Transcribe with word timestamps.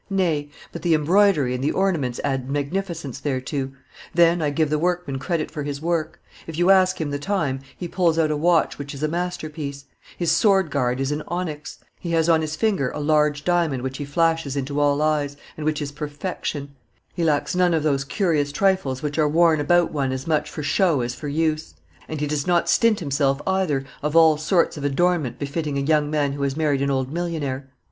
Nay; 0.09 0.49
but 0.71 0.81
the 0.81 0.95
embroidery 0.95 1.53
and 1.53 1.63
the 1.63 1.71
ornaments 1.73 2.19
add 2.23 2.49
magnificence 2.49 3.19
thereto; 3.19 3.71
then 4.15 4.41
I 4.41 4.49
give 4.49 4.71
the 4.71 4.79
workman 4.79 5.19
credit 5.19 5.51
for 5.51 5.61
his 5.61 5.79
work. 5.79 6.19
If 6.47 6.57
you 6.57 6.71
ask 6.71 6.99
him 6.99 7.11
the 7.11 7.19
time, 7.19 7.59
he 7.77 7.87
pulls 7.87 8.17
out 8.17 8.31
a 8.31 8.35
watch 8.35 8.79
which 8.79 8.95
is 8.95 9.03
a 9.03 9.07
masterpiece; 9.07 9.85
his 10.17 10.31
sword 10.31 10.71
guard 10.71 10.99
is 10.99 11.11
an 11.11 11.21
onyx; 11.27 11.77
he 11.99 12.13
has 12.13 12.29
on 12.29 12.41
his 12.41 12.55
finger 12.55 12.89
a 12.89 12.99
large 12.99 13.43
diamond 13.43 13.83
which 13.83 13.99
he 13.99 14.03
flashes 14.05 14.57
into 14.57 14.79
all 14.79 15.03
eyes, 15.03 15.37
and 15.55 15.67
which 15.67 15.83
is 15.83 15.91
perfection; 15.91 16.71
he 17.13 17.23
lacks 17.23 17.55
none 17.55 17.75
of 17.75 17.83
those 17.83 18.03
curious 18.03 18.51
trifles 18.51 19.03
which 19.03 19.19
are 19.19 19.29
worn 19.29 19.59
about 19.59 19.91
one 19.91 20.11
as 20.11 20.25
much 20.25 20.49
for 20.49 20.63
show 20.63 21.01
as 21.01 21.13
for 21.13 21.27
use; 21.27 21.75
and 22.07 22.21
he 22.21 22.25
does 22.25 22.47
not 22.47 22.67
stint 22.67 23.01
himself 23.01 23.39
either 23.45 23.83
of 24.01 24.15
all 24.15 24.35
sorts 24.35 24.77
of 24.77 24.83
adornment 24.83 25.37
befitting 25.37 25.77
a 25.77 25.81
young 25.81 26.09
man 26.09 26.33
who 26.33 26.41
has 26.41 26.57
married 26.57 26.81
an 26.81 26.89
old 26.89 27.13
millionnaire. 27.13 27.69